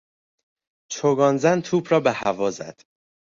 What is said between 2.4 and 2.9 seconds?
زد.